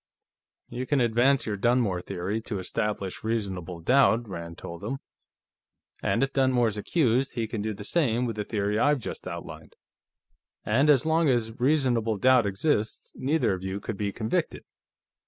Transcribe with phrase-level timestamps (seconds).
[0.71, 4.97] "You can advance your Dunmore theory to establish reasonable doubt," Rand told him.
[6.01, 9.75] "And if Dunmore's accused, he can do the same with the theory I've just outlined.
[10.65, 14.63] And as long as reasonable doubt exists, neither of you could be convicted.